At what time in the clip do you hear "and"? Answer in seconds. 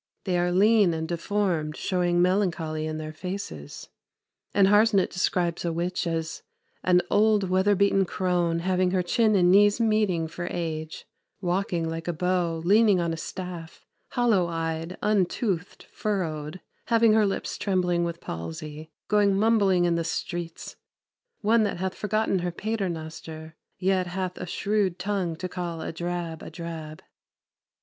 0.95-1.07, 4.51-4.67, 9.35-9.51